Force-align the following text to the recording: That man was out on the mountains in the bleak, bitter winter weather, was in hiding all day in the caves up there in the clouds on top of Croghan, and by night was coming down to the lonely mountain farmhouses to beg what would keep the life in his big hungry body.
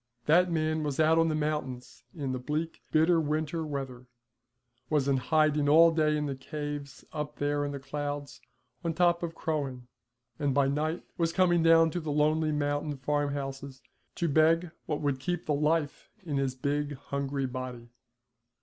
That 0.25 0.51
man 0.51 0.81
was 0.81 0.99
out 0.99 1.19
on 1.19 1.27
the 1.27 1.35
mountains 1.35 2.05
in 2.15 2.31
the 2.31 2.39
bleak, 2.39 2.81
bitter 2.91 3.21
winter 3.21 3.63
weather, 3.63 4.07
was 4.89 5.07
in 5.07 5.17
hiding 5.17 5.69
all 5.69 5.91
day 5.91 6.17
in 6.17 6.25
the 6.25 6.33
caves 6.35 7.05
up 7.13 7.35
there 7.35 7.63
in 7.63 7.71
the 7.71 7.77
clouds 7.79 8.41
on 8.83 8.95
top 8.95 9.21
of 9.21 9.35
Croghan, 9.35 9.85
and 10.39 10.55
by 10.55 10.67
night 10.67 11.03
was 11.19 11.31
coming 11.31 11.61
down 11.61 11.91
to 11.91 11.99
the 11.99 12.11
lonely 12.11 12.51
mountain 12.51 12.97
farmhouses 12.97 13.83
to 14.15 14.27
beg 14.27 14.71
what 14.87 15.01
would 15.01 15.19
keep 15.19 15.45
the 15.45 15.53
life 15.53 16.09
in 16.25 16.37
his 16.37 16.55
big 16.55 16.95
hungry 16.95 17.45
body. 17.45 17.91